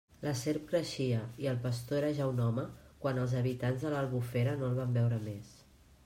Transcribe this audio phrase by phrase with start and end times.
[0.25, 2.63] La serp creixia i el pastor era ja un home,
[3.03, 5.53] quan els habitants de l'Albufera no el van veure més.